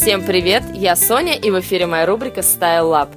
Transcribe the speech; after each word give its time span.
Всем 0.00 0.24
привет, 0.24 0.62
я 0.72 0.96
Соня 0.96 1.34
и 1.36 1.50
в 1.50 1.60
эфире 1.60 1.84
моя 1.84 2.06
рубрика 2.06 2.40
Style 2.40 2.90
Lab. 2.90 3.10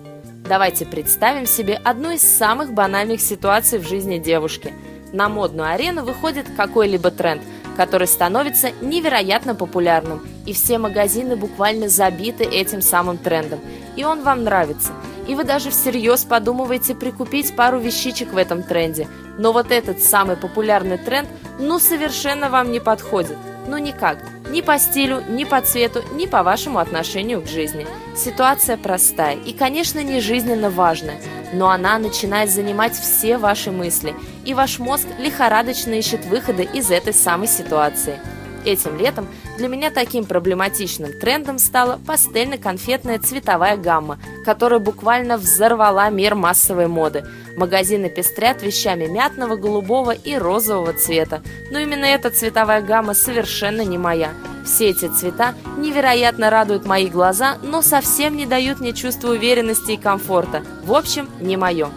Давайте 0.45 0.85
представим 0.85 1.45
себе 1.45 1.79
одну 1.81 2.11
из 2.11 2.21
самых 2.21 2.73
банальных 2.73 3.21
ситуаций 3.21 3.79
в 3.79 3.87
жизни 3.87 4.17
девушки. 4.17 4.73
На 5.13 5.29
модную 5.29 5.69
арену 5.69 6.03
выходит 6.03 6.45
какой-либо 6.57 7.09
тренд, 7.09 7.41
который 7.77 8.05
становится 8.05 8.71
невероятно 8.81 9.55
популярным, 9.55 10.27
и 10.45 10.51
все 10.51 10.77
магазины 10.77 11.37
буквально 11.37 11.87
забиты 11.87 12.43
этим 12.43 12.81
самым 12.81 13.17
трендом, 13.17 13.61
и 13.95 14.03
он 14.03 14.21
вам 14.21 14.43
нравится. 14.43 14.91
И 15.25 15.35
вы 15.35 15.45
даже 15.45 15.69
всерьез 15.69 16.25
подумываете 16.25 16.95
прикупить 16.95 17.55
пару 17.55 17.79
вещичек 17.79 18.33
в 18.33 18.37
этом 18.37 18.61
тренде, 18.61 19.07
но 19.37 19.53
вот 19.53 19.71
этот 19.71 20.01
самый 20.03 20.35
популярный 20.35 20.97
тренд 20.97 21.29
ну 21.59 21.79
совершенно 21.79 22.49
вам 22.49 22.73
не 22.73 22.81
подходит– 22.81 23.37
ну 23.67 23.77
никак. 23.77 24.17
Ни 24.53 24.61
по 24.61 24.77
стилю, 24.77 25.23
ни 25.27 25.45
по 25.45 25.61
цвету, 25.61 26.03
ни 26.13 26.27
по 26.27 26.43
вашему 26.43 26.77
отношению 26.77 27.41
к 27.41 27.47
жизни. 27.47 27.87
Ситуация 28.15 28.77
простая 28.77 29.35
и, 29.35 29.51
конечно, 29.51 30.03
не 30.03 30.19
жизненно 30.19 30.69
важная, 30.69 31.19
но 31.53 31.71
она 31.71 31.97
начинает 31.97 32.51
занимать 32.51 32.93
все 32.93 33.39
ваши 33.39 33.71
мысли, 33.71 34.13
и 34.45 34.53
ваш 34.53 34.77
мозг 34.77 35.07
лихорадочно 35.17 35.93
ищет 35.93 36.27
выходы 36.27 36.69
из 36.71 36.91
этой 36.91 37.15
самой 37.15 37.47
ситуации. 37.47 38.19
Этим 38.63 38.95
летом 38.95 39.27
для 39.57 39.67
меня 39.67 39.89
таким 39.89 40.23
проблематичным 40.23 41.19
трендом 41.19 41.57
стала 41.57 41.99
пастельно-конфетная 42.05 43.17
цветовая 43.17 43.75
гамма, 43.75 44.19
которая 44.45 44.79
буквально 44.79 45.37
взорвала 45.37 46.11
мир 46.11 46.35
массовой 46.35 46.87
моды. 46.87 47.25
Магазины 47.55 48.09
пестрят 48.09 48.63
вещами 48.63 49.05
мятного, 49.05 49.55
голубого 49.55 50.11
и 50.11 50.35
розового 50.35 50.93
цвета, 50.93 51.43
но 51.69 51.79
именно 51.79 52.05
эта 52.05 52.31
цветовая 52.31 52.81
гамма 52.81 53.13
совершенно 53.13 53.81
не 53.81 53.97
моя. 53.97 54.31
Все 54.65 54.89
эти 54.89 55.07
цвета 55.07 55.53
невероятно 55.77 56.49
радуют 56.49 56.85
мои 56.85 57.07
глаза, 57.07 57.57
но 57.61 57.81
совсем 57.81 58.37
не 58.37 58.45
дают 58.45 58.79
мне 58.79 58.93
чувства 58.93 59.29
уверенности 59.29 59.91
и 59.91 59.97
комфорта. 59.97 60.63
В 60.83 60.93
общем, 60.93 61.29
не 61.39 61.57
мое. 61.57 61.89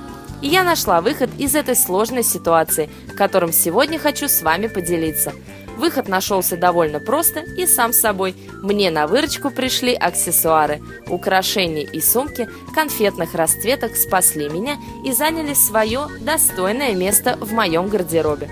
И 0.43 0.49
я 0.49 0.63
нашла 0.63 1.01
выход 1.01 1.31
из 1.39 1.55
этой 1.55 1.75
сложной 1.75 2.23
ситуации, 2.23 2.91
которым 3.17 3.53
сегодня 3.53 3.99
хочу 3.99 4.29
с 4.29 4.43
вами 4.43 4.67
поделиться– 4.67 5.33
Выход 5.77 6.09
нашелся 6.09 6.57
довольно 6.57 7.01
просто 7.01 7.41
и 7.41 7.67
сам 7.67 7.93
собой. 7.93 8.35
Мне 8.63 8.91
на 8.91 9.07
выручку 9.07 9.51
пришли 9.51 9.95
аксессуары. 9.95 10.81
Украшения 11.09 11.85
и 11.85 12.01
сумки 12.01 12.49
конфетных 12.75 13.35
расцветок 13.35 13.95
спасли 13.95 14.49
меня 14.49 14.77
и 15.05 15.13
заняли 15.13 15.53
свое 15.53 16.09
достойное 16.21 16.95
место 16.95 17.37
в 17.41 17.53
моем 17.53 17.89
гардеробе. 17.89 18.49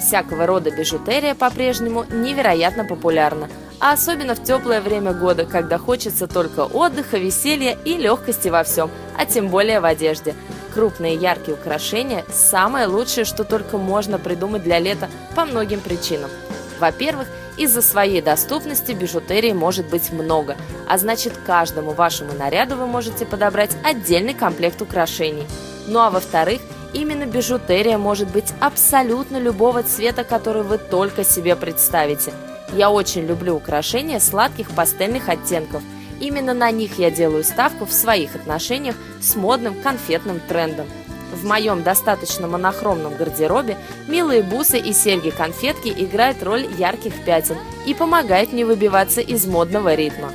Всякого 0.00 0.46
рода 0.46 0.70
бижутерия 0.70 1.34
по-прежнему 1.34 2.04
невероятно 2.10 2.84
популярна, 2.84 3.48
а 3.80 3.92
особенно 3.92 4.34
в 4.34 4.42
теплое 4.42 4.80
время 4.80 5.12
года, 5.12 5.44
когда 5.44 5.78
хочется 5.78 6.26
только 6.26 6.60
отдыха, 6.60 7.18
веселья 7.18 7.76
и 7.84 7.96
легкости 7.96 8.48
во 8.48 8.64
всем, 8.64 8.90
а 9.16 9.26
тем 9.26 9.48
более 9.48 9.80
в 9.80 9.84
одежде. 9.84 10.34
Крупные 10.74 11.14
яркие 11.14 11.56
украшения– 11.56 12.24
самое 12.32 12.86
лучшее, 12.86 13.24
что 13.24 13.42
только 13.44 13.78
можно 13.78 14.18
придумать 14.18 14.62
для 14.62 14.78
лета 14.78 15.08
по 15.34 15.44
многим 15.44 15.80
причинам– 15.80 16.30
во-первых, 16.78 17.28
из-за 17.56 17.82
своей 17.82 18.22
доступности 18.22 18.92
бижутерии 18.92 19.52
может 19.52 19.86
быть 19.86 20.12
много, 20.12 20.56
а 20.88 20.96
значит 20.98 21.34
каждому 21.44 21.92
вашему 21.92 22.32
наряду 22.32 22.76
вы 22.76 22.86
можете 22.86 23.26
подобрать 23.26 23.76
отдельный 23.84 24.34
комплект 24.34 24.80
украшений. 24.80 25.44
Ну 25.86 25.98
а 25.98 26.10
во-вторых, 26.10 26.60
именно 26.92 27.26
бижутерия 27.26 27.98
может 27.98 28.30
быть 28.30 28.52
абсолютно 28.60 29.38
любого 29.38 29.82
цвета, 29.82 30.22
который 30.24 30.62
вы 30.62 30.78
только 30.78 31.24
себе 31.24 31.56
представите. 31.56 32.32
Я 32.72 32.90
очень 32.90 33.26
люблю 33.26 33.56
украшения 33.56 34.20
сладких 34.20 34.70
пастельных 34.70 35.28
оттенков. 35.28 35.82
Именно 36.20 36.52
на 36.52 36.70
них 36.70 36.98
я 36.98 37.10
делаю 37.10 37.44
ставку 37.44 37.86
в 37.86 37.92
своих 37.92 38.34
отношениях 38.34 38.96
с 39.20 39.36
модным 39.36 39.74
конфетным 39.80 40.40
трендом. 40.40 40.86
В 41.32 41.44
моем 41.44 41.82
достаточно 41.82 42.46
монохромном 42.46 43.16
гардеробе 43.16 43.76
милые 44.06 44.42
бусы 44.42 44.78
и 44.78 44.92
серьги-конфетки 44.92 45.88
играют 45.88 46.42
роль 46.42 46.66
ярких 46.78 47.24
пятен 47.24 47.56
и 47.86 47.94
помогают 47.94 48.52
не 48.52 48.64
выбиваться 48.64 49.20
из 49.20 49.46
модного 49.46 49.94
ритма. 49.94 50.32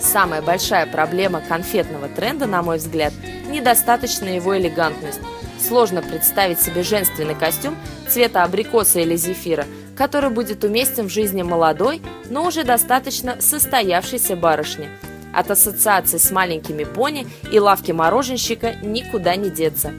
Самая 0.00 0.42
большая 0.42 0.86
проблема 0.86 1.40
конфетного 1.40 2.08
тренда, 2.08 2.46
на 2.46 2.62
мой 2.62 2.78
взгляд, 2.78 3.12
недостаточная 3.48 4.34
его 4.34 4.58
элегантность. 4.58 5.20
Сложно 5.60 6.02
представить 6.02 6.60
себе 6.60 6.82
женственный 6.82 7.36
костюм 7.36 7.76
цвета 8.08 8.42
абрикоса 8.42 8.98
или 8.98 9.14
зефира, 9.14 9.64
который 9.96 10.30
будет 10.30 10.64
уместен 10.64 11.06
в 11.06 11.12
жизни 11.12 11.42
молодой, 11.42 12.02
но 12.28 12.44
уже 12.44 12.64
достаточно 12.64 13.40
состоявшейся 13.40 14.34
барышни– 14.34 14.88
от 15.32 15.50
ассоциации 15.50 16.18
с 16.18 16.30
маленькими 16.30 16.84
пони 16.84 17.26
и 17.50 17.58
лавки 17.58 17.92
мороженщика 17.92 18.74
никуда 18.82 19.36
не 19.36 19.50
деться. 19.50 19.92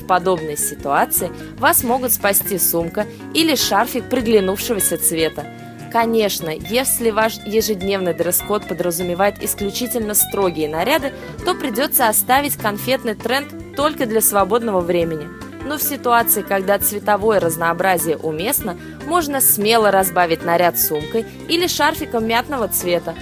В 0.00 0.06
подобной 0.06 0.56
ситуации 0.56 1.30
вас 1.58 1.82
могут 1.82 2.12
спасти 2.12 2.58
сумка 2.58 3.06
или 3.34 3.54
шарфик 3.54 4.08
приглянувшегося 4.08 4.96
цвета. 4.98 5.46
Конечно, 5.90 6.50
если 6.50 7.10
ваш 7.10 7.38
ежедневный 7.46 8.12
дресс-код 8.12 8.66
подразумевает 8.66 9.42
исключительно 9.42 10.14
строгие 10.14 10.68
наряды, 10.68 11.12
то 11.44 11.54
придется 11.54 12.08
оставить 12.08 12.56
конфетный 12.56 13.14
тренд 13.14 13.74
только 13.74 14.04
для 14.04 14.20
свободного 14.20 14.80
времени. 14.80 15.28
Но 15.64 15.76
в 15.78 15.82
ситуации, 15.82 16.42
когда 16.42 16.78
цветовое 16.78 17.40
разнообразие 17.40 18.16
уместно, 18.16 18.76
можно 19.06 19.40
смело 19.40 19.90
разбавить 19.90 20.44
наряд 20.44 20.78
сумкой 20.78 21.26
или 21.48 21.66
шарфиком 21.66 22.26
мятного 22.26 22.68
цвета. 22.68 23.14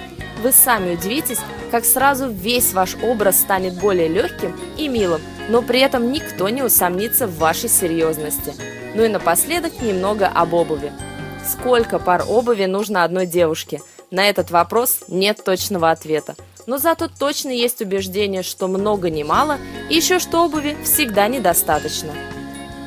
Вы 0.43 0.51
сами 0.51 0.93
удивитесь, 0.93 1.39
как 1.67 1.85
сразу 1.85 2.29
весь 2.29 2.73
ваш 2.73 2.95
образ 3.03 3.39
станет 3.39 3.75
более 3.79 4.07
легким 4.07 4.59
и 4.77 4.87
милым, 4.87 5.21
но 5.49 5.61
при 5.61 5.79
этом 5.79 6.11
никто 6.11 6.49
не 6.49 6.63
усомнится 6.63 7.27
в 7.27 7.37
вашей 7.37 7.69
серьезности. 7.69 8.53
Ну 8.95 9.03
и 9.03 9.07
напоследок 9.07 9.81
немного 9.81 10.27
об 10.27 10.53
обуви. 10.53 10.91
Сколько 11.47 11.99
пар 11.99 12.25
обуви 12.27 12.65
нужно 12.65 13.03
одной 13.03 13.25
девушке? 13.25 13.81
На 14.11 14.29
этот 14.29 14.51
вопрос 14.51 14.99
нет 15.07 15.43
точного 15.43 15.91
ответа. 15.91 16.35
Но 16.65 16.77
зато 16.77 17.07
точно 17.07 17.49
есть 17.49 17.81
убеждение, 17.81 18.43
что 18.43 18.67
много 18.67 19.09
не 19.09 19.23
мало, 19.23 19.57
и 19.89 19.95
еще 19.95 20.19
что 20.19 20.43
обуви 20.43 20.75
всегда 20.83 21.27
недостаточно. 21.27 22.11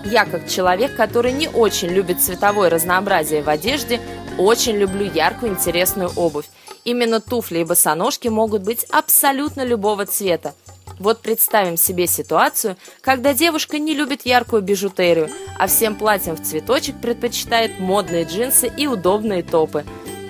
Я, 0.05 0.25
как 0.25 0.49
человек, 0.49 0.97
который 0.97 1.33
не 1.33 1.49
очень 1.49 1.89
любит 1.89 2.21
цветовое 2.21 2.71
разнообразие 2.71 3.43
в 3.43 3.49
одежде, 3.49 4.01
очень 4.39 4.77
люблю 4.77 5.05
яркую 5.05 5.53
интересную 5.53 6.11
обувь. 6.17 6.47
Именно 6.85 7.21
туфли 7.21 7.59
и 7.59 7.65
босоножки 7.65 8.29
могут 8.29 8.63
быть 8.63 8.85
абсолютно 8.91 9.65
любого 9.65 10.07
цвета. 10.07 10.55
Вот 10.99 11.21
представим 11.21 11.77
себе 11.77 12.07
ситуацию, 12.07 12.77
когда 13.01 13.33
девушка 13.33 13.79
не 13.79 13.95
любит 13.95 14.27
яркую 14.27 14.63
бижутерию, 14.63 15.31
а 15.59 15.67
всем 15.67 15.95
платьям 15.95 16.37
в 16.37 16.43
цветочек 16.43 17.01
предпочитает 17.01 17.81
модные 17.81 18.25
джинсы 18.25 18.71
и 18.75 18.87
удобные 18.87 19.43
топы. 19.43 19.85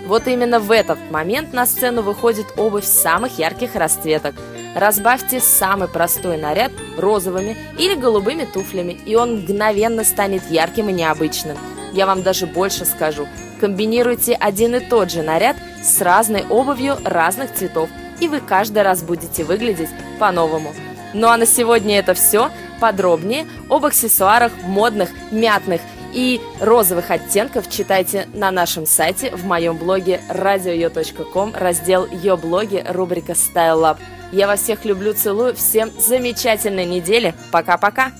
Вот 0.06 0.26
именно 0.26 0.60
в 0.60 0.70
этот 0.70 0.98
момент 1.10 1.52
на 1.52 1.66
сцену 1.66 2.02
выходит 2.02 2.46
обувь 2.56 2.84
самых 2.84 3.38
ярких 3.38 3.74
расцветок. 3.74 4.34
Разбавьте 4.74 5.40
самый 5.40 5.88
простой 5.88 6.36
наряд 6.36 6.72
розовыми 6.96 7.56
или 7.78 7.94
голубыми 7.94 8.44
туфлями, 8.44 8.98
и 9.06 9.16
он 9.16 9.42
мгновенно 9.42 10.04
станет 10.04 10.48
ярким 10.50 10.88
и 10.88 10.92
необычным. 10.92 11.58
Я 11.92 12.06
вам 12.06 12.22
даже 12.22 12.46
больше 12.46 12.84
скажу. 12.84 13.26
Комбинируйте 13.60 14.34
один 14.34 14.76
и 14.76 14.80
тот 14.80 15.10
же 15.10 15.22
наряд 15.22 15.56
с 15.82 16.00
разной 16.00 16.44
обувью 16.48 16.96
разных 17.04 17.52
цветов, 17.54 17.88
и 18.20 18.28
вы 18.28 18.40
каждый 18.40 18.82
раз 18.82 19.02
будете 19.02 19.44
выглядеть 19.44 19.90
по-новому. 20.18 20.74
Ну 21.14 21.28
а 21.28 21.36
на 21.36 21.46
сегодня 21.46 21.98
это 21.98 22.14
все. 22.14 22.50
Подробнее 22.80 23.46
об 23.68 23.84
аксессуарах 23.84 24.52
модных, 24.62 25.10
мятных 25.30 25.80
и 26.12 26.40
розовых 26.60 27.10
оттенков 27.10 27.68
читайте 27.68 28.26
на 28.32 28.50
нашем 28.50 28.86
сайте 28.86 29.30
в 29.30 29.44
моем 29.44 29.76
блоге 29.76 30.20
radio.com, 30.30 31.52
раздел 31.54 32.06
«Ее 32.06 32.36
блоги», 32.36 32.84
рубрика 32.88 33.32
«Style 33.32 33.80
Lab». 33.80 33.98
Я 34.32 34.46
вас 34.46 34.62
всех 34.62 34.84
люблю, 34.84 35.12
целую, 35.12 35.54
всем 35.54 35.90
замечательной 35.98 36.86
недели, 36.86 37.34
пока-пока! 37.50 38.12